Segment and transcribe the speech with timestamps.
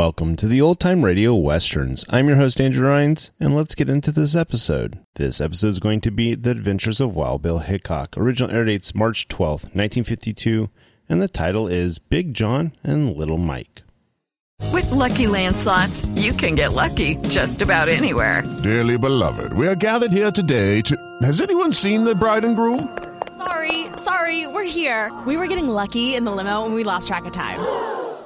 [0.00, 2.06] Welcome to the Old Time Radio Westerns.
[2.08, 4.98] I'm your host, Andrew Rhynes, and let's get into this episode.
[5.16, 8.16] This episode is going to be The Adventures of Wild Bill Hickok.
[8.16, 10.70] Original air dates March 12, 1952,
[11.10, 13.82] and the title is Big John and Little Mike.
[14.72, 18.42] With Lucky Land slots, you can get lucky just about anywhere.
[18.62, 20.96] Dearly beloved, we are gathered here today to.
[21.20, 22.96] Has anyone seen the bride and groom?
[23.36, 25.12] Sorry, sorry, we're here.
[25.26, 28.09] We were getting lucky in the limo and we lost track of time.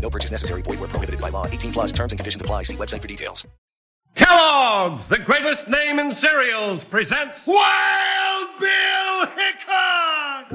[0.00, 0.62] No purchase necessary.
[0.62, 1.46] Void where prohibited by law.
[1.46, 2.62] 18 plus terms and conditions apply.
[2.62, 3.46] See website for details.
[4.16, 10.50] Kellogg's, the greatest name in cereals, presents Wild Bill Hickok!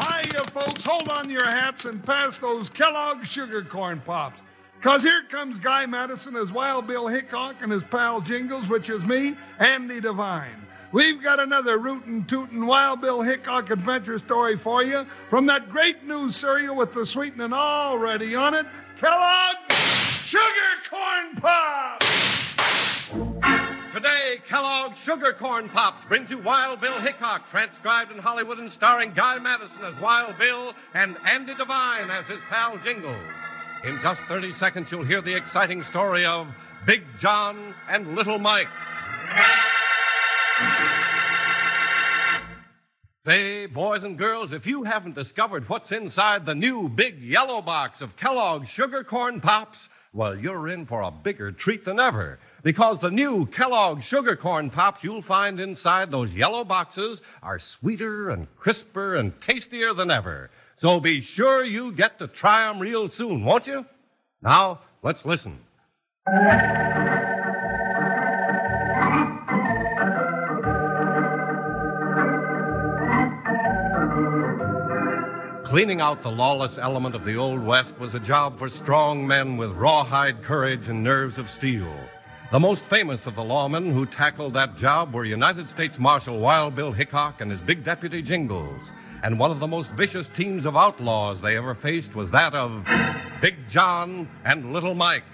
[0.00, 0.82] Hiya, folks.
[0.86, 4.40] Hold on your hats and pass those Kellogg sugar corn pops.
[4.78, 9.04] Because here comes Guy Madison as Wild Bill Hickok and his pal Jingles, which is
[9.04, 10.65] me, Andy Devine.
[10.96, 16.04] We've got another rootin' tootin' Wild Bill Hickok adventure story for you from that great
[16.04, 18.64] new cereal with the sweetening already on it,
[18.98, 19.74] Kellogg's
[20.24, 20.40] Sugar
[20.88, 23.08] Corn Pops!
[23.92, 29.12] Today, Kellogg's Sugar Corn Pops brings you Wild Bill Hickok, transcribed in Hollywood and starring
[29.12, 33.20] Guy Madison as Wild Bill and Andy Devine as his pal Jingles.
[33.84, 36.48] In just 30 seconds, you'll hear the exciting story of
[36.86, 38.68] Big John and Little Mike.
[43.26, 48.00] Say, boys and girls, if you haven't discovered what's inside the new big yellow box
[48.00, 52.38] of Kellogg's Sugar Corn Pops, well, you're in for a bigger treat than ever.
[52.62, 58.30] Because the new Kellogg's Sugar Corn Pops you'll find inside those yellow boxes are sweeter
[58.30, 60.48] and crisper and tastier than ever.
[60.76, 63.84] So be sure you get to try 'em real soon, won't you?
[64.40, 65.58] Now, let's listen.
[75.76, 79.58] Cleaning out the lawless element of the Old West was a job for strong men
[79.58, 81.94] with rawhide courage and nerves of steel.
[82.50, 86.74] The most famous of the lawmen who tackled that job were United States Marshal Wild
[86.74, 88.80] Bill Hickok and his big deputy Jingles.
[89.22, 92.82] And one of the most vicious teams of outlaws they ever faced was that of
[93.42, 95.24] Big John and Little Mike.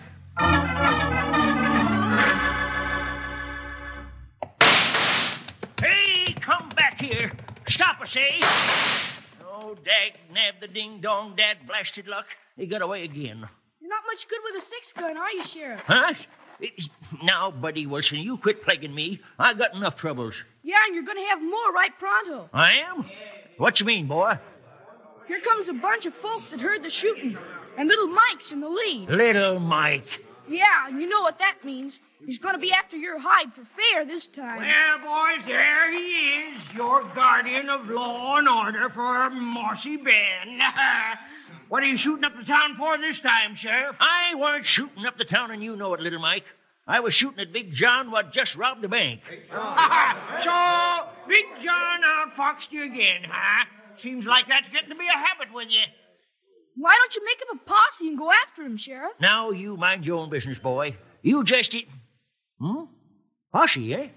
[5.81, 7.31] Hey, come back here.
[7.69, 8.41] Stop us, eh?
[9.65, 12.27] Oh, dag nab the ding dong, dad blasted luck.
[12.57, 13.47] He got away again.
[13.81, 15.81] You're not much good with a six gun, are you, Sheriff?
[15.87, 16.15] Huh?
[16.61, 16.89] It's-
[17.23, 19.21] Now, Buddy Wilson, you quit plaguing me.
[19.39, 20.45] I got enough troubles.
[20.63, 22.49] Yeah, and you're gonna have more right pronto.
[22.53, 23.09] I am?
[23.59, 24.37] What you mean, boy?
[25.29, 27.37] Here comes a bunch of folks that heard the shooting,
[27.79, 29.09] and little Mike's in the lead.
[29.11, 30.25] Little Mike.
[30.49, 32.01] Yeah, and you know what that means.
[32.25, 34.59] He's gonna be after your hide for fair this time.
[34.59, 40.63] Well, boys, there he is, your guardian of law and order for Mossy Bend.
[41.69, 43.97] what are you shooting up the town for this time, Sheriff?
[43.99, 46.45] I weren't shooting up the town, and you know it, little Mike.
[46.87, 49.21] I was shooting at Big John, what just robbed the bank.
[50.39, 53.67] so, Big John outfoxed you again, huh?
[53.99, 55.83] Seems like that's getting to be a habit with you.
[56.77, 59.13] Why don't you make up a posse and go after him, Sheriff?
[59.21, 60.97] Now you mind your own business, boy.
[61.23, 61.87] You just it.
[62.59, 62.85] Hmm?
[63.53, 64.09] Posse, eh?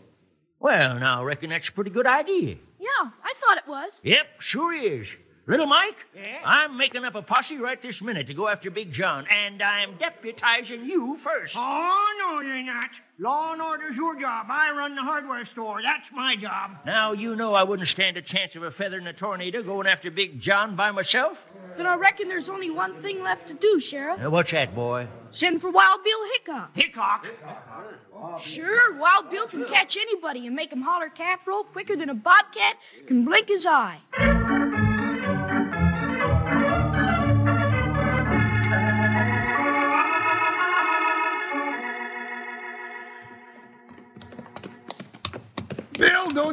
[0.59, 2.55] Well, now, I reckon that's a pretty good idea.
[2.79, 3.99] Yeah, I thought it was.
[4.03, 5.07] Yep, sure is.
[5.47, 6.39] Little Mike, Yeah?
[6.43, 9.93] I'm making up a posse right this minute to go after Big John, and I'm
[9.97, 11.53] deputizing you first.
[11.55, 12.89] Oh, no, you're not.
[13.19, 14.47] Law and order's your job.
[14.49, 15.83] I run the hardware store.
[15.83, 16.71] That's my job.
[16.83, 19.85] Now, you know I wouldn't stand a chance of a feather in a tornado going
[19.85, 21.37] after Big John by myself.
[21.77, 24.19] Then I reckon there's only one thing left to do, Sheriff.
[24.25, 25.07] Uh, what's that, boy?
[25.29, 26.71] Send for Wild Bill Hickok.
[26.75, 27.27] Hickok?
[28.41, 32.15] Sure, Wild Bill can catch anybody and make him holler calf roll quicker than a
[32.15, 33.99] bobcat can blink his eye.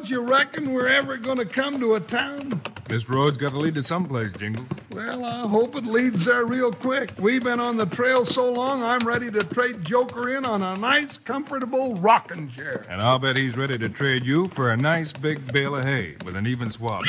[0.02, 2.60] Don't you reckon we're ever going to come to a town?
[2.88, 4.66] This road's got to lead to someplace, Jingle.
[4.90, 7.12] Well, I hope it leads there real quick.
[7.20, 10.74] We've been on the trail so long, I'm ready to trade Joker in on a
[10.74, 12.84] nice, comfortable rocking chair.
[12.88, 16.16] And I'll bet he's ready to trade you for a nice big bale of hay
[16.24, 17.04] with an even swap.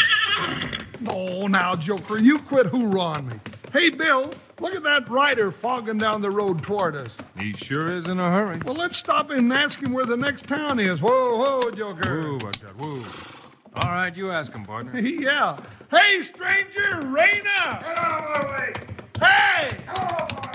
[1.10, 3.40] Oh, now, Joker, you quit hoorahing me.
[3.72, 4.31] Hey, Bill,
[4.63, 7.10] look at that rider fogging down the road toward us.
[7.38, 8.60] He sure is in a hurry.
[8.65, 11.01] Well, let's stop him and ask him where the next town is.
[11.01, 12.21] Whoa, whoa, Joker.
[12.21, 13.04] Whoa, watch out, whoa.
[13.83, 14.98] All right, you ask him, partner.
[15.00, 15.60] yeah.
[15.92, 17.81] Hey, stranger, Raina!
[17.81, 18.74] Get out of my way!
[19.19, 20.53] Hey!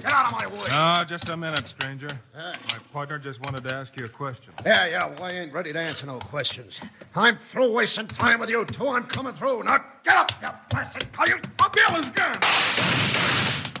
[0.00, 0.68] Get out of my way.
[0.68, 2.08] No, just a minute, stranger.
[2.34, 2.54] My
[2.92, 4.52] partner just wanted to ask you a question.
[4.64, 6.80] Yeah, yeah, well, I ain't ready to answer no questions.
[7.14, 8.88] I'm through wasting time with you two.
[8.88, 9.64] I'm coming through.
[9.64, 11.06] Now get up, you bastard.
[11.18, 11.36] Are you?
[11.60, 12.34] My bill gone.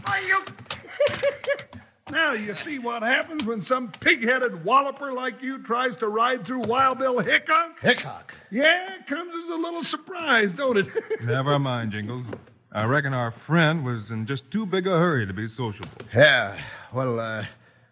[0.06, 0.44] Are you?
[2.10, 6.62] Now you see what happens when some pig-headed walloper like you tries to ride through
[6.62, 7.78] Wild Bill Hickok?
[7.80, 8.34] Hickok.
[8.50, 10.88] Yeah, it comes as a little surprise, don't it?
[11.24, 12.26] Never mind, Jingles.
[12.72, 15.90] I reckon our friend was in just too big a hurry to be sociable.
[16.14, 16.56] Yeah,
[16.92, 17.44] well, uh,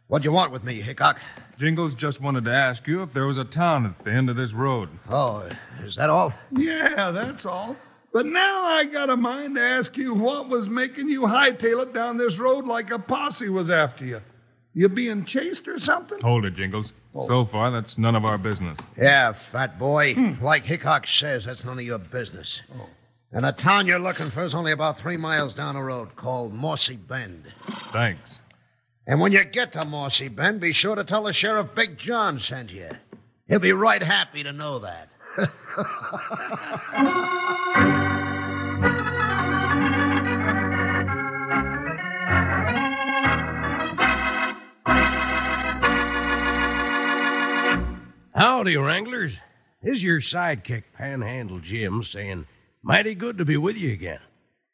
[0.07, 1.19] what'd you want with me, Hickok?
[1.59, 4.37] Jingles just wanted to ask you if there was a town at the end of
[4.37, 4.89] this road.
[5.11, 5.49] Oh,
[5.83, 6.33] is that all?
[6.57, 7.77] yeah, that's all.
[8.13, 11.93] But now I got a mind to ask you what was making you hightail it
[11.93, 14.23] down this road like a posse was after you.
[14.75, 16.21] You being chased or something?
[16.21, 16.93] Hold it, Jingles.
[17.13, 18.79] So far, that's none of our business.
[18.97, 20.37] Yeah, fat boy.
[20.41, 22.63] Like Hickok says, that's none of your business.
[23.31, 26.55] And the town you're looking for is only about three miles down the road, called
[26.55, 27.45] Mossy Bend.
[27.93, 28.41] Thanks.
[29.07, 32.39] And when you get to Mossy Bend, be sure to tell the sheriff Big John
[32.39, 32.89] sent you.
[33.47, 35.11] He'll be right happy to know that.
[48.35, 49.33] Howdy, Wranglers.
[49.83, 52.47] This is your sidekick, Panhandle Jim, saying,
[52.83, 54.21] Mighty good to be with you again.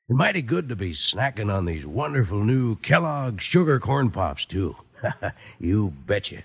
[0.08, 4.76] And mighty good to be snacking on these wonderful new Kellogg sugar corn pops, too.
[5.58, 6.42] you betcha.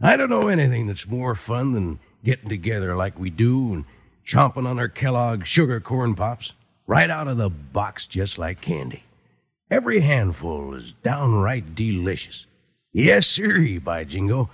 [0.00, 3.84] I don't know anything that's more fun than getting together like we do and
[4.24, 6.52] chomping on our Kellogg sugar corn pops
[6.86, 9.02] right out of the box just like candy.
[9.70, 12.46] Every handful is downright delicious.
[12.92, 14.48] Yes, sirree, by jingo.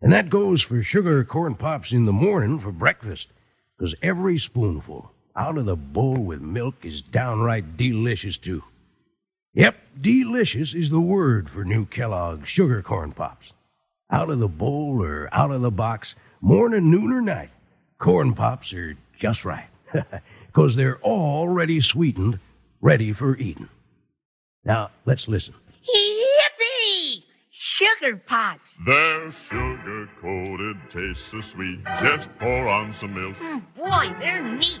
[0.00, 3.28] And that goes for sugar corn pops in the morning for breakfast,
[3.78, 8.62] 'cause every spoonful out of the bowl with milk is downright delicious, too.
[9.54, 13.52] Yep, delicious is the word for new Kellogg's sugar corn pops.
[14.10, 17.50] Out of the bowl or out of the box, morning, noon, or night,
[17.98, 19.68] corn pops are just right,
[20.52, 22.38] 'cause they're already sweetened,
[22.80, 23.68] ready for eating.
[24.64, 25.54] Now, let's listen.
[25.88, 27.22] Yippee!
[27.50, 28.78] Sugar pops.
[28.84, 31.78] They're sugar coated, taste so sweet.
[32.00, 33.36] Just pour on some milk.
[33.36, 34.80] Mm, boy, they're neat.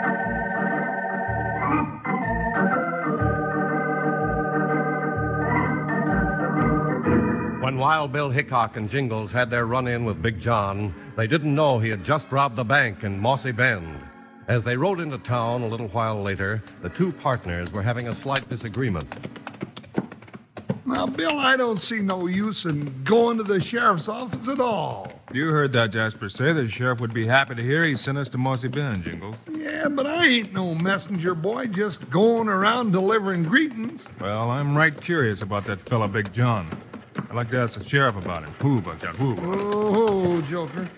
[7.71, 11.55] When Wild Bill Hickok and Jingles had their run in with Big John, they didn't
[11.55, 13.97] know he had just robbed the bank in Mossy Bend.
[14.49, 18.15] As they rode into town a little while later, the two partners were having a
[18.15, 19.07] slight disagreement.
[20.85, 25.09] Now, Bill, I don't see no use in going to the sheriff's office at all.
[25.31, 28.27] You heard that Jasper say the sheriff would be happy to hear he sent us
[28.29, 29.37] to Mossy Bend, Jingles.
[29.49, 34.01] Yeah, but I ain't no messenger boy just going around delivering greetings.
[34.19, 36.69] Well, I'm right curious about that fella, Big John.
[37.17, 38.53] I'd like to ask the sheriff about him.
[38.61, 39.15] Who about that?
[39.15, 39.35] Uh, who?
[39.39, 40.89] Oh, Joker.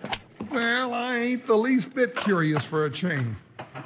[0.51, 3.35] Well, I ain't the least bit curious for a change.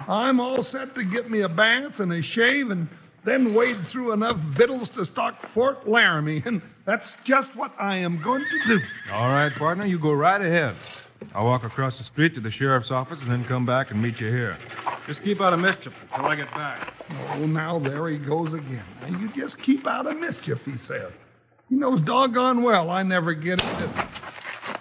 [0.07, 2.87] I'm all set to get me a bath and a shave and
[3.23, 8.21] then wade through enough victuals to stock Fort Laramie, and that's just what I am
[8.21, 8.81] going to do.
[9.11, 10.75] All right, partner, you go right ahead.
[11.33, 14.19] I'll walk across the street to the sheriff's office and then come back and meet
[14.19, 14.57] you here.
[15.07, 16.93] Just keep out of mischief until I get back.
[17.33, 18.83] Oh, now there he goes again.
[19.01, 21.11] And you just keep out of mischief, he said.
[21.69, 23.89] He knows doggone well I never get it.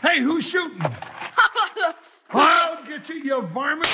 [0.03, 0.81] Hey, who's shooting?
[2.31, 3.87] I'll get you, you varmint.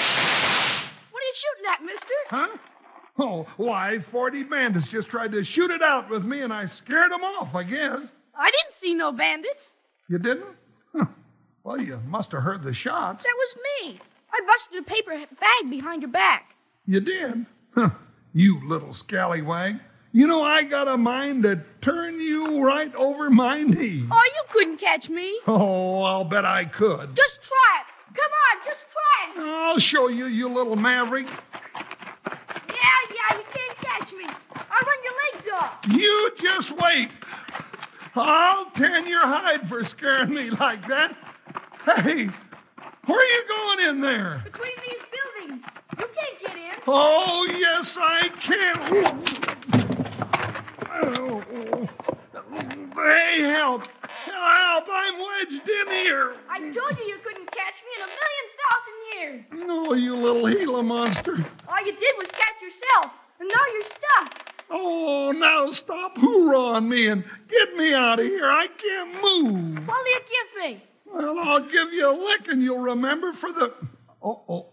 [1.11, 2.15] What are you shooting at, mister?
[2.29, 2.49] Huh?
[3.19, 7.13] Oh, why, 40 bandits just tried to shoot it out with me, and I scared
[7.13, 8.01] them off, I guess.
[8.35, 9.75] I didn't see no bandits.
[10.09, 10.57] You didn't?
[10.95, 11.07] Huh.
[11.65, 13.23] Well, you must have heard the shots.
[13.23, 14.01] That was me.
[14.33, 16.55] I busted a paper bag behind your back.
[16.87, 17.47] You did?
[17.75, 17.91] Huh.
[18.33, 19.79] You little scallywag.
[20.15, 24.07] You know, I got a mind to turn you right over my knee.
[24.11, 25.41] Oh, you couldn't catch me.
[25.47, 27.17] Oh, I'll bet I could.
[27.17, 27.87] Just try it.
[28.15, 29.49] Come on, just try it.
[29.49, 31.27] I'll show you, you little maverick.
[31.27, 32.35] Yeah,
[32.69, 34.27] yeah, you can't catch me.
[34.55, 35.79] I'll run your legs off.
[35.89, 37.09] You just wait.
[38.15, 41.17] I'll tan your hide for scaring me like that.
[41.87, 42.29] Hey,
[43.07, 44.43] where are you going in there?
[44.45, 45.65] Between these buildings.
[45.99, 46.83] You can't get in.
[46.87, 49.42] Oh, yes, I can.
[52.95, 53.87] Hey, help!
[54.03, 54.85] Help!
[54.91, 56.35] I'm wedged in here.
[56.49, 59.67] I told you you couldn't catch me in a million thousand years.
[59.69, 61.45] No, you little Gila monster.
[61.69, 64.53] All you did was catch yourself, and now you're stuck.
[64.71, 68.47] Oh, now stop hoorahing me and get me out of here.
[68.47, 69.87] I can't move.
[69.87, 70.83] What'll you give me?
[71.13, 73.75] Well, I'll give you a lick and you'll remember for the.
[74.23, 74.67] Oh, oh.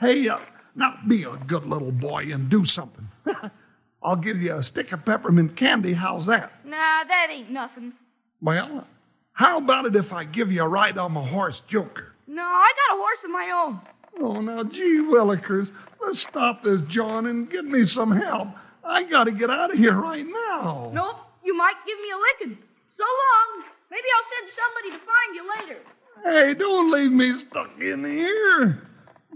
[0.00, 0.38] Hey, uh,
[0.74, 3.06] now be a good little boy and do something.
[4.02, 5.92] I'll give you a stick of peppermint candy.
[5.92, 6.52] How's that?
[6.64, 7.92] Nah, that ain't nothing.
[8.40, 8.86] Well,
[9.32, 12.12] how about it if I give you a ride on my horse, Joker?
[12.26, 13.80] No, I got a horse of my own.
[14.20, 18.48] Oh, now, gee willikers, let's stop this, John, and get me some help.
[18.84, 20.90] I gotta get out of here right now.
[20.92, 22.58] Nope, you might give me a licking.
[22.96, 23.64] So long.
[23.90, 25.80] Maybe I'll send somebody to find you later.
[26.24, 28.82] Hey, don't leave me stuck in here.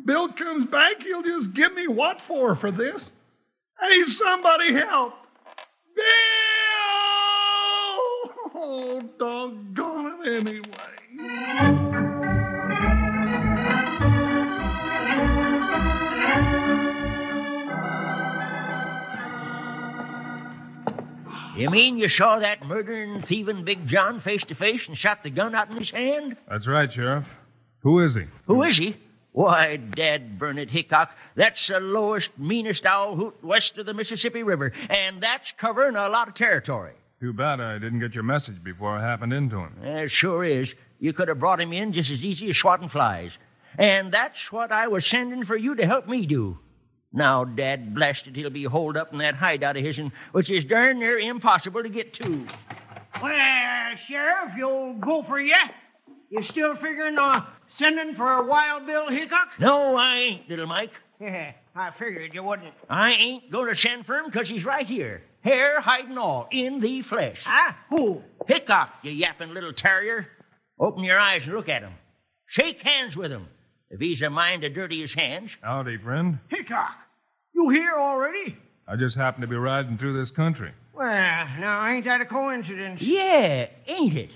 [0.04, 3.12] Bill comes back, he'll just give me what for for this.
[3.80, 5.14] Hey, somebody help!
[5.94, 6.04] Bill!
[8.54, 10.96] Oh, doggone it anyway.
[21.56, 25.30] You mean you saw that murdering, thieving Big John face to face and shot the
[25.30, 26.36] gun out in his hand?
[26.48, 27.26] That's right, Sheriff.
[27.80, 28.24] Who is he?
[28.46, 28.96] Who is he?
[29.36, 34.72] Why, Dad Bernard Hickok, that's the lowest, meanest owl hoot west of the Mississippi River,
[34.88, 36.94] and that's covering a lot of territory.
[37.20, 39.76] Too bad I didn't get your message before I happened into him.
[39.82, 40.74] It sure is.
[41.00, 43.32] You could have brought him in just as easy as swatting flies.
[43.76, 46.58] And that's what I was sending for you to help me do.
[47.12, 50.98] Now, Dad blasted, he'll be holed up in that hideout of his'n, which is darn
[50.98, 52.46] near impossible to get to.
[53.22, 55.54] Well, Sheriff, you'll go for you.
[56.30, 59.48] You still figuring on sending for a Wild Bill Hickok?
[59.58, 60.92] No, I ain't, little Mike.
[61.20, 62.74] Yeah, I figured you wouldn't.
[62.88, 65.22] I ain't going to send for him because he's right here.
[65.42, 67.42] Hair, hide, and all, in the flesh.
[67.44, 67.72] Huh?
[67.90, 68.22] Who?
[68.46, 70.28] Hickok, you yapping little terrier.
[70.78, 71.92] Open your eyes and look at him.
[72.46, 73.46] Shake hands with him.
[73.90, 75.52] If he's a mind to dirty his hands.
[75.62, 76.38] Howdy, friend.
[76.48, 76.96] Hickok,
[77.54, 78.56] you here already?
[78.88, 80.72] I just happened to be riding through this country.
[80.92, 83.02] Well, now, ain't that a coincidence?
[83.02, 84.30] Yeah, ain't it?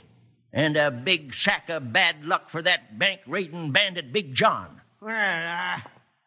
[0.52, 4.80] And a big sack of bad luck for that bank raiding bandit Big John.
[5.00, 5.78] Well, uh,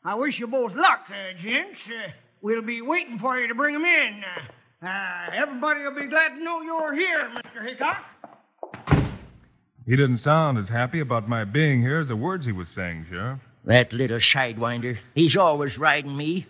[0.05, 1.81] I wish you both luck, uh, gents.
[1.87, 2.11] Uh,
[2.41, 4.23] we'll be waiting for you to bring 'em in.
[4.23, 7.65] Uh, uh, everybody will be glad to know you're here, Mr.
[7.67, 8.03] Hickok.
[9.85, 13.05] He didn't sound as happy about my being here as the words he was saying,
[13.09, 13.39] Sheriff.
[13.65, 14.97] That little sidewinder.
[15.15, 16.47] He's always riding me.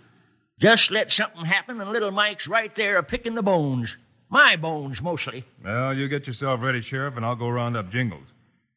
[0.59, 3.97] Just let something happen, and little Mike's right there a picking the bones.
[4.33, 5.45] My bones, mostly.
[5.63, 8.25] Well, you get yourself ready, Sheriff, and I'll go round up Jingles.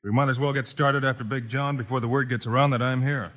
[0.05, 2.83] We might as well get started after Big John before the word gets around that
[2.83, 3.33] I'm here.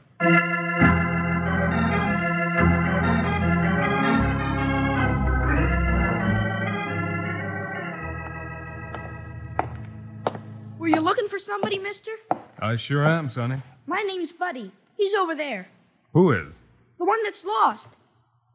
[10.77, 12.11] Were you looking for somebody, mister?
[12.59, 13.61] I sure am, Sonny.
[13.87, 14.73] My name's Buddy.
[14.97, 15.69] He's over there.
[16.11, 16.53] Who is?
[16.97, 17.87] The one that's lost.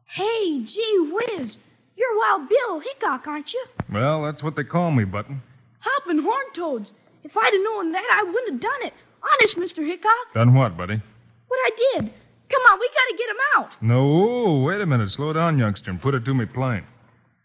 [0.05, 1.57] Hey, gee whiz.
[1.97, 3.63] You're Wild Bill Hickok, aren't you?
[3.91, 5.41] Well, that's what they call me, Button.
[5.79, 6.91] Hopping horn toads.
[7.23, 8.93] If I'd have known that, I wouldn't have done it.
[9.23, 9.85] Honest, Mr.
[9.85, 10.33] Hickok.
[10.33, 11.01] Done what, buddy?
[11.47, 12.11] What I did.
[12.49, 13.71] Come on, we gotta get him out.
[13.81, 15.09] No, wait a minute.
[15.11, 16.83] Slow down, youngster, and put it to me plain.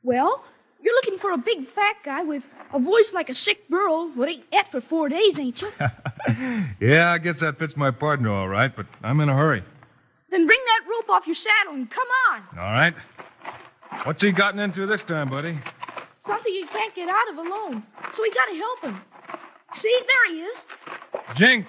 [0.02, 0.44] Well,
[0.82, 2.42] you're looking for a big fat guy with
[2.74, 5.72] a voice like a sick burro what ain't ate for four days, ain't you?
[6.80, 9.62] Yeah, I guess that fits my partner all right, but I'm in a hurry.
[10.28, 12.42] then bring that rope off your saddle and come on.
[12.58, 12.94] All right?
[14.04, 15.58] What's he gotten into this time, buddy?
[16.26, 17.82] Something he can't get out of alone.
[18.14, 19.00] So we gotta help him.
[19.74, 20.66] See, there he is.
[21.34, 21.66] Jink!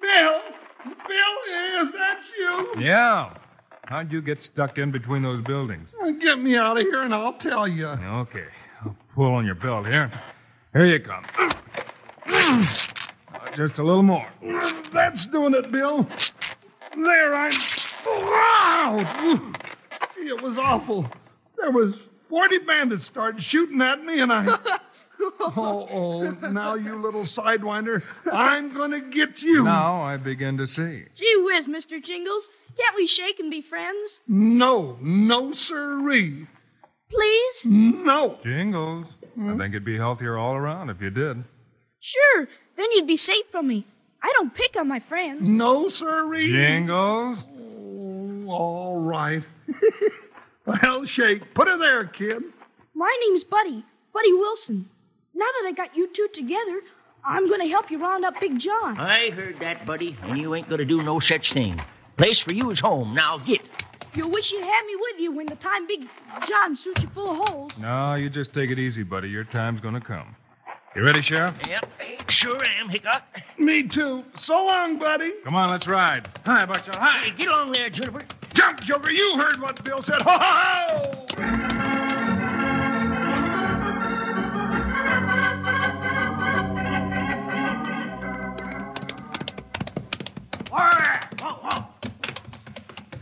[0.00, 0.40] Bill!
[0.84, 2.74] Bill, is that you?
[2.78, 3.34] Yeah.
[3.86, 5.88] How'd you get stuck in between those buildings?
[6.02, 7.86] Uh, Get me out of here and I'll tell you.
[7.86, 8.44] Okay.
[8.84, 10.10] I'll pull on your belt here.
[10.72, 11.24] Here you come.
[11.38, 12.62] Uh,
[13.54, 14.26] Just a little more.
[14.92, 16.08] That's doing it, Bill.
[16.96, 17.50] There, I'm.
[18.06, 19.52] Wow!
[20.16, 21.08] It was awful.
[21.58, 21.94] There was
[22.28, 24.58] 40 bandits started shooting at me, and I.
[25.18, 29.64] Oh, oh, now you little sidewinder, I'm gonna get you.
[29.64, 31.04] Now I begin to see.
[31.14, 32.02] Gee whiz, Mr.
[32.02, 32.50] Jingles.
[32.76, 34.20] Can't we shake and be friends?
[34.28, 36.46] No, no, sirree.
[37.10, 37.64] Please?
[37.64, 38.38] No.
[38.42, 39.14] Jingles.
[39.34, 39.54] Hmm?
[39.54, 41.42] I think it'd be healthier all around if you did.
[42.00, 42.48] Sure.
[42.76, 43.86] Then you'd be safe from me.
[44.22, 45.48] I don't pick on my friends.
[45.48, 46.48] No, sirree.
[46.48, 47.46] Jingles?
[47.58, 49.42] Oh, all right.
[50.66, 51.54] well, shake.
[51.54, 52.42] Put her there, kid.
[52.94, 53.84] My name's Buddy.
[54.12, 54.88] Buddy Wilson.
[55.34, 56.80] Now that I got you two together,
[57.24, 58.98] I'm going to help you round up Big John.
[58.98, 61.80] I heard that, buddy, and you ain't gonna do no such thing.
[62.16, 63.14] Place for you is home.
[63.14, 63.60] Now get.
[64.14, 66.08] You'll wish you had me with you when the time Big
[66.48, 67.76] John shoots you full of holes.
[67.78, 69.28] No, you just take it easy, buddy.
[69.28, 70.34] Your time's gonna come.
[70.94, 71.52] You ready, Sheriff?
[71.68, 73.22] Yep, sure am, Hickok.
[73.58, 74.24] Me too.
[74.36, 75.32] So long, buddy.
[75.44, 76.26] Come on, let's ride.
[76.46, 76.92] Hi, Butcher.
[76.94, 77.24] Hi.
[77.24, 78.24] Hey, get on there, Juniper.
[78.56, 79.10] Jump, Joker.
[79.10, 80.22] You heard what Bill said.
[80.22, 80.48] Ho, ho,
[91.42, 91.86] ho!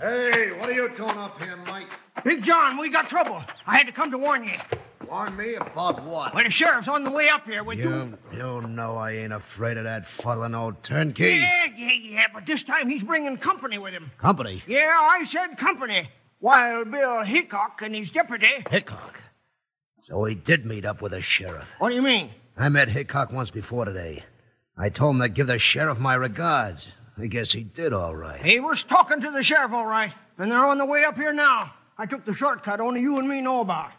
[0.00, 1.88] Hey, what are you doing up here, Mike?
[2.22, 3.42] Big John, we got trouble.
[3.66, 4.54] I had to come to warn you.
[5.08, 6.34] Warn me about what?
[6.34, 9.76] When the sheriff's on the way up here with You, you know I ain't afraid
[9.76, 11.24] of that fuddling old turnkey.
[11.24, 14.10] Yeah, yeah, yeah, but this time he's bringing company with him.
[14.18, 14.62] Company?
[14.66, 16.08] Yeah, I said company.
[16.40, 18.64] Wild Bill Hickok and his deputy.
[18.70, 19.20] Hickok.
[20.02, 21.66] So he did meet up with the sheriff.
[21.78, 22.30] What do you mean?
[22.56, 24.24] I met Hickok once before today.
[24.76, 26.90] I told him to give the sheriff my regards.
[27.16, 28.44] I guess he did all right.
[28.44, 30.12] He was talking to the sheriff, all right.
[30.36, 31.72] And they're on the way up here now.
[31.96, 33.92] I took the shortcut only you and me know about.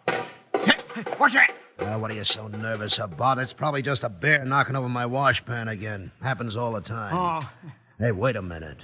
[1.17, 1.53] What's that?
[1.79, 3.37] Well, what are you so nervous about?
[3.37, 6.11] It's probably just a bear knocking over my washpan again.
[6.21, 7.13] Happens all the time.
[7.15, 7.49] Oh,
[7.99, 8.77] Hey, wait a minute.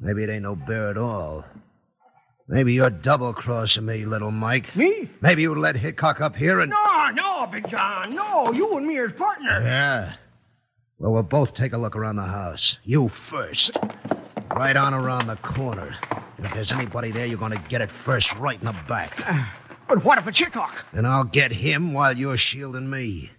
[0.00, 1.44] Maybe it ain't no bear at all.
[2.46, 4.74] Maybe you're double crossing me, little Mike.
[4.74, 5.10] Me?
[5.20, 6.70] Maybe you let Hickok up here and.
[6.70, 8.14] no, no, Big John.
[8.14, 9.64] No, you and me as partners.
[9.64, 10.14] Yeah.
[10.98, 12.78] Well, we'll both take a look around the house.
[12.84, 13.76] You first.
[14.56, 15.94] Right on around the corner.
[16.38, 19.22] And if there's anybody there, you're going to get it first, right in the back.
[19.88, 20.84] But what if it's Hickok?
[20.92, 23.30] Then I'll get him while you're shielding me.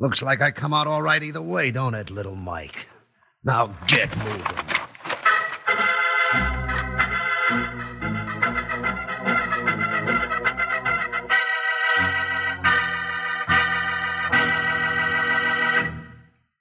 [0.00, 2.88] Looks like I come out all right either way, don't it, little Mike?
[3.44, 4.42] Now get moving.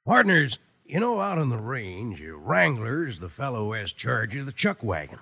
[0.06, 4.52] Partners, you know, out on the range, Wrangler's the fellow who has charge of the
[4.52, 5.18] chuck wagon.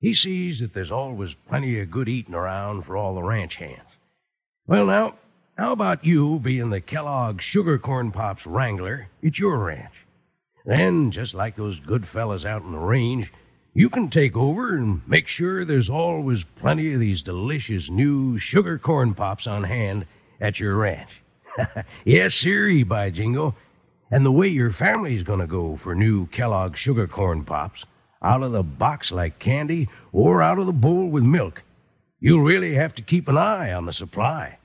[0.00, 3.98] He sees that there's always plenty of good eating around for all the ranch hands.
[4.66, 5.16] Well, now,
[5.58, 9.92] how about you being the Kellogg Sugar Corn Pops Wrangler at your ranch?
[10.64, 13.30] Then, just like those good fellas out in the range,
[13.74, 18.78] you can take over and make sure there's always plenty of these delicious new sugar
[18.78, 20.06] corn pops on hand
[20.40, 21.10] at your ranch.
[22.04, 23.54] yes, sirree, by jingo.
[24.10, 27.84] And the way your family's gonna go for new Kellogg sugar corn pops,
[28.22, 31.62] out of the box like candy or out of the bowl with milk,
[32.20, 34.58] you'll really have to keep an eye on the supply.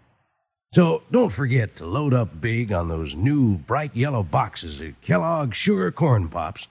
[0.73, 5.55] So don't forget to load up big on those new bright yellow boxes of Kellogg's
[5.55, 6.67] Sugar Corn Pops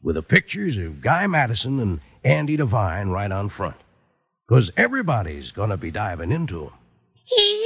[0.00, 3.76] with the pictures of Guy Madison and Andy Devine right on front.
[4.46, 6.72] Because everybody's going to be diving into 'em.
[7.36, 7.57] Yippee!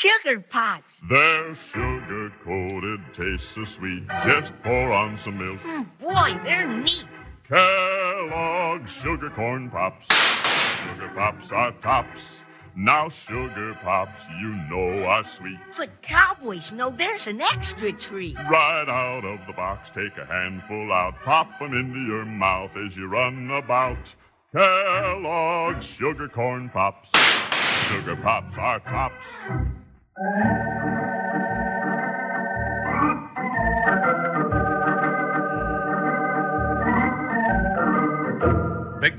[0.00, 1.00] Sugar pops.
[1.10, 4.06] They're sugar coated, taste so sweet.
[4.24, 5.58] Just pour on some milk.
[5.62, 7.04] Mm, boy, they're neat.
[7.48, 10.06] Kellogg's Sugar Corn Pops.
[10.84, 12.44] Sugar Pops are tops.
[12.76, 15.58] Now Sugar Pops, you know are sweet.
[15.76, 18.36] But cowboys know there's an extra treat.
[18.48, 22.96] Right out of the box, take a handful out, pop 'em into your mouth as
[22.96, 24.14] you run about.
[24.52, 27.08] Kellogg's Sugar Corn Pops.
[27.88, 29.26] Sugar Pops are tops.
[30.18, 30.24] Big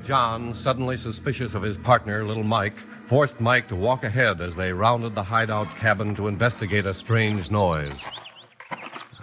[0.03, 2.73] John, suddenly suspicious of his partner, Little Mike,
[3.07, 7.49] forced Mike to walk ahead as they rounded the hideout cabin to investigate a strange
[7.49, 7.95] noise.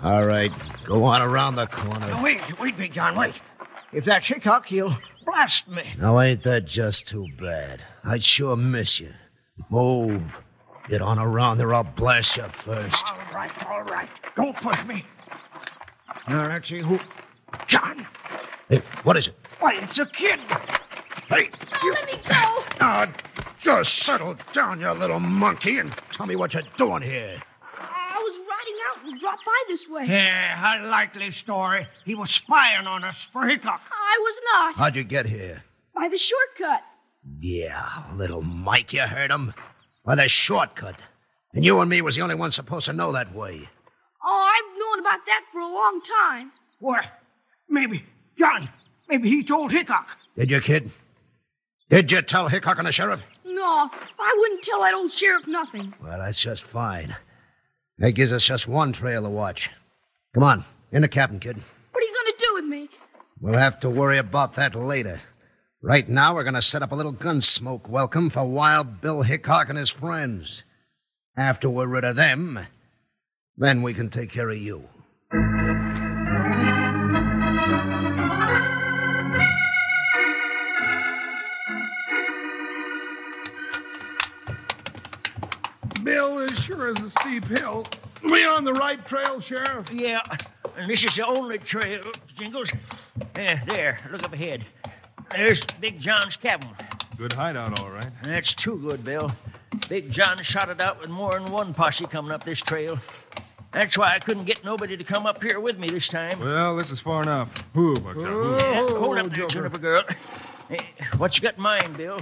[0.03, 0.53] All right,
[0.87, 2.09] go on around the corner.
[2.09, 3.35] Now, wait, wait, Big John, wait.
[3.93, 5.85] If that's Hickok, he'll blast me.
[5.99, 7.83] Now, ain't that just too bad?
[8.03, 9.13] I'd sure miss you.
[9.69, 10.39] Move.
[10.89, 13.13] Get on around there, I'll blast you first.
[13.13, 14.09] All right, all right.
[14.37, 15.05] Don't push me.
[16.29, 16.99] Now, let's who.
[17.67, 18.07] John!
[18.69, 19.35] Hey, what is it?
[19.61, 20.39] Why, it's a kid.
[21.29, 21.49] Hey,
[21.83, 22.85] Oh, let me go.
[22.85, 23.07] uh,
[23.59, 27.41] just settle down, you little monkey, and tell me what you're doing here.
[27.79, 30.05] I was riding out and dropped by this way.
[30.07, 31.87] Yeah, a likely story.
[32.05, 33.81] He was spying on us for Hickok.
[33.91, 34.75] I was not.
[34.77, 35.65] How'd you get here?
[35.95, 36.83] By the shortcut.
[37.41, 39.53] Yeah, little Mike, you heard him?
[40.07, 40.97] By the shortcut.
[41.53, 43.69] And you and me was the only ones supposed to know that way.
[44.25, 46.53] Oh, I've known about that for a long time.
[46.79, 47.05] What?
[47.69, 48.05] Maybe,
[48.39, 48.69] John,
[49.09, 50.07] maybe he told Hickok.
[50.37, 50.91] Did you, kid?
[51.91, 53.23] Did you tell Hickok and the sheriff?
[53.45, 55.93] No, I wouldn't tell that old sheriff nothing.
[56.03, 57.17] Well, that's just fine.
[57.99, 59.71] That gives us just one trail to watch.
[60.35, 61.57] Come on, in the cabin, kid.
[61.93, 62.89] What are you going to do with me?
[63.41, 65.21] We'll have to worry about that later.
[65.87, 69.23] Right now, we're going to set up a little gun smoke welcome for Wild Bill
[69.23, 70.65] Hickok and his friends.
[71.37, 72.59] After we're rid of them,
[73.57, 74.83] then we can take care of you.
[86.03, 87.87] Bill, as sure as a steep hill.
[88.25, 89.93] We on the right trail, Sheriff?
[89.93, 90.21] Yeah,
[90.77, 92.03] and this is the only trail,
[92.37, 92.73] Jingles.
[93.37, 94.65] Yeah, there, look up ahead.
[95.31, 96.71] There's Big John's cabin.
[97.17, 98.07] Good hideout, all right.
[98.23, 99.31] That's too good, Bill.
[99.89, 102.99] Big John shot it out with more than one posse coming up this trail.
[103.73, 106.39] That's why I couldn't get nobody to come up here with me this time.
[106.41, 107.51] Well, this is far enough.
[107.75, 108.61] Who, Buckshot?
[108.61, 110.05] Yeah, hold up there, Juniper girl.
[110.71, 110.77] Eh,
[111.19, 112.21] What you got in mind, Bill?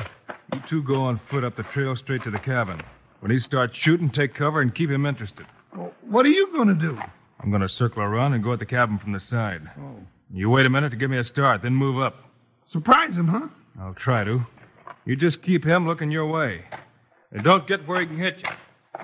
[0.53, 2.81] You two go on foot up the trail straight to the cabin.
[3.21, 5.47] When he starts shooting, take cover and keep him interested.
[6.03, 6.99] What are you going to do?
[7.41, 9.63] I'm going to circle around and go at the cabin from the side.
[10.33, 12.17] You wait a minute to give me a start, then move up.
[12.75, 13.47] Surprise him, huh?
[13.79, 14.45] I'll try to.
[15.05, 16.65] You just keep him looking your way.
[17.31, 18.53] And don't get where he can hit you.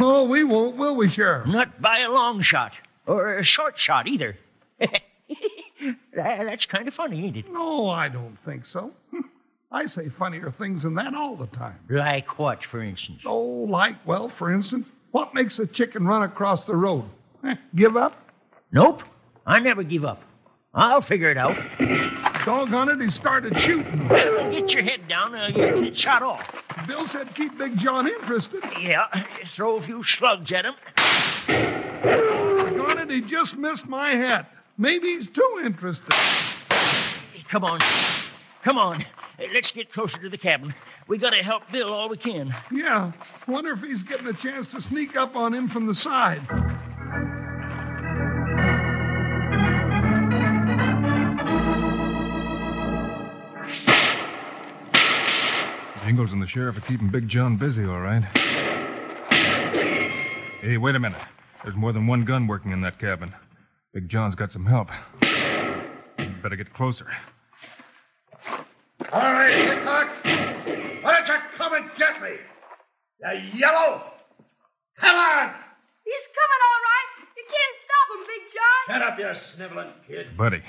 [0.01, 1.47] Oh, we won't, will we, Sheriff?
[1.47, 2.73] Not by a long shot,
[3.07, 4.37] or a short shot either.
[6.17, 7.53] That's kind of funny, ain't it?
[7.53, 8.91] No, I don't think so.
[9.71, 11.79] I say funnier things than that all the time.
[11.89, 13.23] Like what, for instance?
[13.25, 17.05] Oh, like, well, for instance, what makes a chicken run across the road?
[17.45, 18.17] Eh, give up?
[18.73, 19.05] Nope.
[19.47, 20.25] I never give up.
[20.75, 21.57] I'll figure it out.
[22.45, 24.09] Doggone it, he started shooting.
[24.09, 26.65] Get your head down, uh, you'll get shot off.
[26.87, 28.63] Bill said keep Big John interested.
[28.81, 29.07] Yeah,
[29.47, 30.75] throw a few slugs at him.
[32.03, 34.51] Doggone it, he just missed my hat.
[34.79, 36.13] Maybe he's too interested.
[37.49, 37.81] Come on.
[38.63, 39.05] Come on.
[39.53, 40.75] Let's get closer to the cabin.
[41.09, 42.55] We gotta help Bill all we can.
[42.71, 43.13] Yeah,
[43.49, 46.41] wonder if he's getting a chance to sneak up on him from the side.
[56.11, 58.25] Jingles and the sheriff are keeping Big John busy, all right.
[60.61, 61.21] Hey, wait a minute.
[61.63, 63.33] There's more than one gun working in that cabin.
[63.95, 64.89] Big John's got some help.
[66.19, 67.07] You'd better get closer.
[69.13, 70.09] All right, Hickok.
[71.05, 72.31] Why don't you come and get me?
[73.21, 74.03] You yellow!
[74.99, 75.55] Come on!
[76.03, 77.09] He's coming all right.
[77.37, 78.83] You can't stop him, Big John.
[78.89, 80.37] Shut up, you sniveling kid.
[80.37, 80.63] Buddy,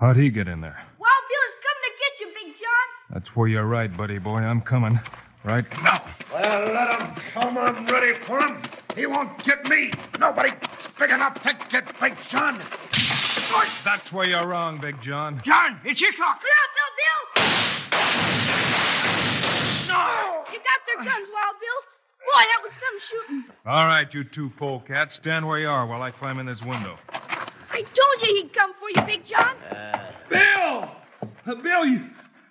[0.00, 0.84] how'd he get in there?
[0.98, 2.99] Wild Bill is coming to get you, Big John.
[3.12, 4.38] That's where you're right, buddy boy.
[4.38, 5.00] I'm coming.
[5.42, 6.04] Right now.
[6.32, 7.56] Well, let him come.
[7.58, 8.62] I'm ready for him.
[8.94, 9.90] He won't get me.
[10.18, 10.52] Nobody's
[10.98, 12.60] big enough to get Big John.
[13.84, 15.40] That's where you're wrong, Big John.
[15.42, 16.40] John, it's Hickok.
[16.42, 17.50] Bill, Bill, Bill.
[19.88, 20.44] No!
[20.52, 21.80] You got their guns, Wild Bill.
[22.20, 23.44] Boy, that was some shooting.
[23.66, 26.98] All right, you two polecats, stand where you are while I climb in this window.
[27.72, 29.56] I told you he'd come for you, Big John.
[30.28, 30.90] Bill!
[31.46, 32.04] Uh, Bill, you,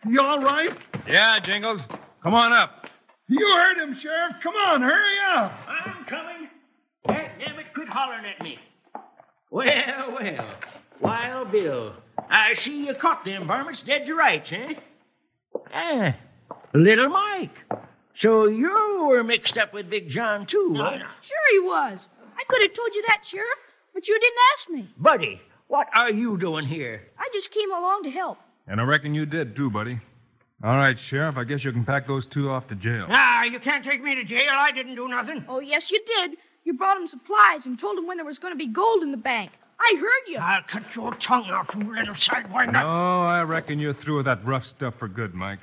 [0.10, 0.72] you all right?
[1.08, 1.88] Yeah, Jingles.
[2.22, 2.90] Come on up.
[3.28, 4.36] You heard him, Sheriff.
[4.42, 5.54] Come on, hurry up.
[5.68, 6.50] I'm coming.
[7.08, 8.58] Dad, damn it, quit hollering at me.
[9.52, 10.48] Well, well.
[11.00, 11.94] Wild Bill.
[12.30, 14.74] I see you caught them varmints dead to rights, eh?
[15.74, 16.16] Ah,
[16.74, 17.58] little Mike.
[18.16, 20.98] So you were mixed up with Big John, too, huh?
[21.22, 22.00] Sure he was.
[22.38, 23.48] I could have told you that, Sheriff,
[23.94, 24.90] but you didn't ask me.
[24.98, 27.04] Buddy, what are you doing here?
[27.18, 28.40] I just came along to help.
[28.70, 30.00] And I reckon you did, too, buddy.
[30.64, 33.08] All right, Sheriff, I guess you can pack those two off to jail.
[33.10, 34.52] Ah, you can't take me to jail.
[34.52, 35.44] I didn't do nothing.
[35.50, 36.38] Oh, yes, you did.
[36.66, 39.10] You brought him supplies and told him when there was going to be gold in
[39.12, 39.52] the bank.
[39.80, 40.38] I heard you.
[40.38, 42.74] I'll cut your tongue out, you little sidewinder.
[42.74, 45.62] No, I reckon you're through with that rough stuff for good, Mike.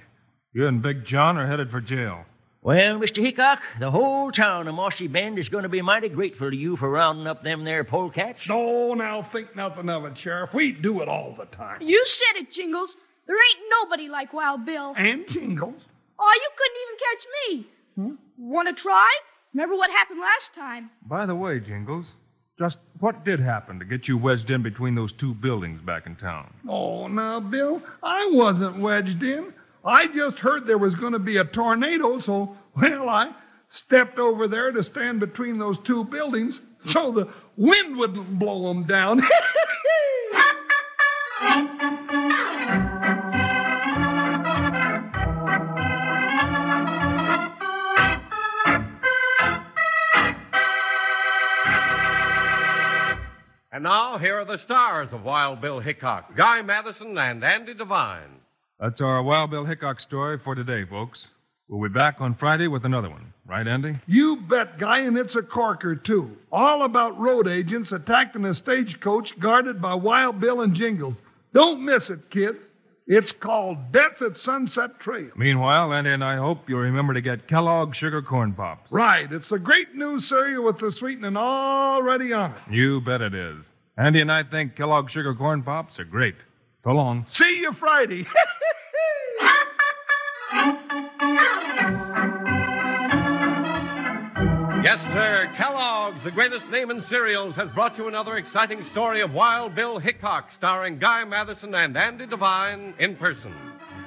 [0.52, 2.24] You and Big John are headed for jail.
[2.66, 3.22] Well, Mr.
[3.22, 6.76] Hickok, the whole town of Mossy Bend is going to be mighty grateful to you
[6.76, 8.48] for rounding up them there polecats.
[8.48, 10.52] No, now think nothing of it, Sheriff.
[10.52, 11.80] We do it all the time.
[11.80, 12.96] You said it, Jingles.
[13.28, 14.94] There ain't nobody like Wild Bill.
[14.96, 15.80] And Jingles.
[16.18, 17.66] Oh, you couldn't even catch me.
[17.94, 18.14] Hmm?
[18.36, 19.16] Want to try?
[19.54, 20.90] Remember what happened last time?
[21.06, 22.14] By the way, Jingles,
[22.58, 26.16] just what did happen to get you wedged in between those two buildings back in
[26.16, 26.52] town?
[26.68, 29.54] Oh, now, Bill, I wasn't wedged in.
[29.86, 33.32] I just heard there was going to be a tornado, so, well, I
[33.70, 38.84] stepped over there to stand between those two buildings so the wind wouldn't blow them
[38.84, 39.22] down.
[53.72, 58.40] And now, here are the stars of Wild Bill Hickok Guy Madison and Andy Devine.
[58.78, 61.30] That's our Wild Bill Hickok story for today, folks.
[61.68, 63.32] We'll be back on Friday with another one.
[63.46, 63.96] Right, Andy?
[64.06, 66.36] You bet, Guy, and it's a corker, too.
[66.52, 71.14] All about road agents attacking a stagecoach guarded by Wild Bill and Jingles.
[71.54, 72.58] Don't miss it, kids.
[73.06, 75.30] It's called Death at Sunset Trail.
[75.36, 78.92] Meanwhile, Andy and I hope you'll remember to get Kellogg's Sugar Corn Pops.
[78.92, 79.32] Right.
[79.32, 82.58] It's a great new cereal with the sweetening already on it.
[82.70, 83.64] You bet it is.
[83.96, 86.34] Andy and I think Kellogg's Sugar Corn Pops are great.
[86.86, 87.24] So long.
[87.26, 88.26] See you Friday.
[94.84, 95.50] Yes, sir.
[95.56, 99.98] Kellogg's, the greatest name in cereals, has brought you another exciting story of Wild Bill
[99.98, 103.52] Hickok, starring Guy Madison and Andy Devine in person.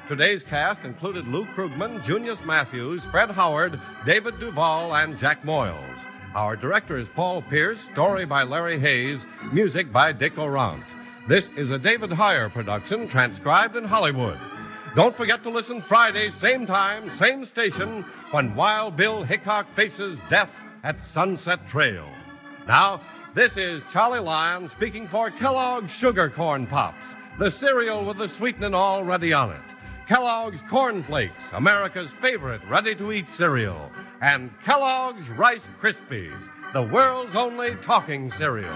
[0.08, 6.00] Today's cast included Lou Krugman, Junius Matthews, Fred Howard, David Duval, and Jack Moyles.
[6.34, 10.86] Our director is Paul Pierce, story by Larry Hayes, music by Dick Aurandt.
[11.28, 14.40] This is a David Heyer production, transcribed in Hollywood.
[14.96, 20.50] Don't forget to listen Friday, same time, same station, when Wild Bill Hickok faces death
[20.84, 22.08] at Sunset Trail.
[22.68, 23.02] Now,
[23.36, 27.06] this is Charlie Lyon speaking for Kellogg's Sugar Corn Pops,
[27.38, 29.62] the cereal with the sweetening already on it.
[30.08, 33.92] Kellogg's Corn Flakes, America's favorite ready to eat cereal.
[34.22, 38.76] And Kellogg's Rice Krispies, the world's only talking cereal.